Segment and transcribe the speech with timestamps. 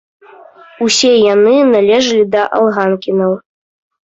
[0.85, 3.31] Усе яны належылі да алганкінаў.